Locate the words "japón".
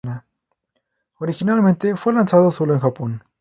2.79-3.21